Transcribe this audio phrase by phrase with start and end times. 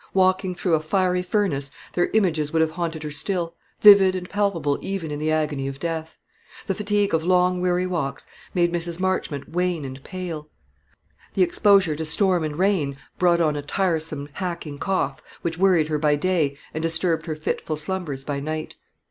[0.15, 4.79] Walking through a fiery furnace their images would have haunted her still, vivid and palpable
[4.81, 6.17] even in the agony of death.
[6.65, 8.25] The fatigue of the long weary walks
[8.55, 8.99] made Mrs.
[8.99, 10.49] Marchmont wan and pale;
[11.35, 15.99] the exposure to storm and rain brought on a tiresome, hacking cough, which worried her
[15.99, 18.73] by day and disturbed her fitful slumbers by night.